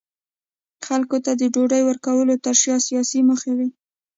خلکو 0.85 1.17
ته 1.25 1.31
د 1.39 1.43
ډوډۍ 1.53 1.81
ورکولو 1.85 2.33
ترشا 2.45 2.75
سیاسي 2.87 3.19
موخې 3.27 3.51
وې. 3.57 3.67